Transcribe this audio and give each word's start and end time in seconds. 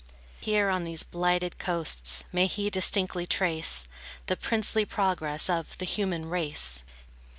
Here, 0.39 0.67
on 0.71 0.83
these 0.83 1.03
blighted 1.03 1.59
coasts, 1.59 2.23
May 2.33 2.47
he 2.47 2.71
distinctly 2.71 3.27
trace 3.27 3.87
"The 4.25 4.35
princely 4.35 4.83
progress 4.83 5.47
of 5.47 5.77
the 5.77 5.85
human 5.85 6.27
race!" 6.27 6.81